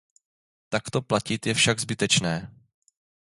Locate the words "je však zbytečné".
1.45-2.35